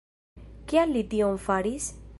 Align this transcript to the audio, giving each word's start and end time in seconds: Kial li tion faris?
Kial 0.71 0.95
li 0.97 1.05
tion 1.13 1.39
faris? 1.47 1.91